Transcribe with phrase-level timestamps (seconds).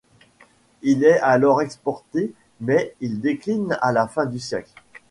[0.81, 4.71] Il est alors exporté, mais il décline à la fin du siècle.